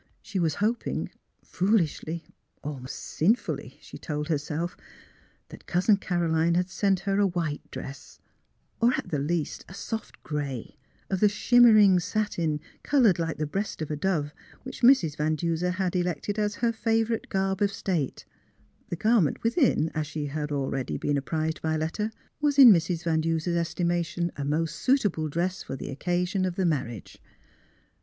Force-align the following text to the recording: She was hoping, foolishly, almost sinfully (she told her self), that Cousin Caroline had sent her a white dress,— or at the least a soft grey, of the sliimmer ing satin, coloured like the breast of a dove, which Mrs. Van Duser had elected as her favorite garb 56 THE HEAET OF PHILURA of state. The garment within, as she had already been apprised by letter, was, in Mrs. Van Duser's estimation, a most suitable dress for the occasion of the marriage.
She 0.23 0.39
was 0.39 0.55
hoping, 0.55 1.11
foolishly, 1.43 2.23
almost 2.63 2.95
sinfully 2.95 3.77
(she 3.81 3.99
told 3.99 4.29
her 4.29 4.39
self), 4.39 4.75
that 5.49 5.67
Cousin 5.67 5.97
Caroline 5.97 6.55
had 6.55 6.71
sent 6.71 7.01
her 7.01 7.19
a 7.19 7.27
white 7.27 7.69
dress,— 7.69 8.19
or 8.81 8.95
at 8.95 9.09
the 9.09 9.19
least 9.19 9.63
a 9.69 9.75
soft 9.75 10.23
grey, 10.23 10.75
of 11.11 11.19
the 11.19 11.27
sliimmer 11.27 11.77
ing 11.79 11.99
satin, 11.99 12.59
coloured 12.81 13.19
like 13.19 13.37
the 13.37 13.45
breast 13.45 13.79
of 13.79 13.91
a 13.91 13.95
dove, 13.95 14.33
which 14.63 14.81
Mrs. 14.81 15.17
Van 15.17 15.35
Duser 15.35 15.69
had 15.69 15.95
elected 15.95 16.39
as 16.39 16.55
her 16.55 16.71
favorite 16.73 17.29
garb 17.29 17.59
56 17.59 17.83
THE 17.85 17.91
HEAET 17.93 17.99
OF 17.99 17.99
PHILURA 17.99 18.09
of 18.09 18.15
state. 18.15 18.89
The 18.89 18.95
garment 18.95 19.43
within, 19.43 19.91
as 19.93 20.07
she 20.07 20.25
had 20.25 20.51
already 20.51 20.97
been 20.97 21.17
apprised 21.17 21.61
by 21.61 21.77
letter, 21.77 22.09
was, 22.41 22.57
in 22.57 22.71
Mrs. 22.71 23.03
Van 23.03 23.21
Duser's 23.21 23.55
estimation, 23.55 24.31
a 24.35 24.43
most 24.43 24.77
suitable 24.77 25.29
dress 25.29 25.61
for 25.61 25.75
the 25.75 25.91
occasion 25.91 26.43
of 26.45 26.55
the 26.55 26.65
marriage. 26.65 27.19